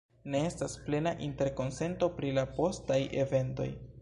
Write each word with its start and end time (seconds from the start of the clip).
Ne 0.35 0.39
estas 0.51 0.77
plena 0.87 1.13
interkonsento 1.27 2.09
pri 2.17 2.33
la 2.39 2.47
postaj 2.57 2.99
eventoj. 3.27 3.71